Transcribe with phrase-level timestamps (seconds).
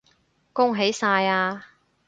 [0.51, 1.63] 恭喜晒呀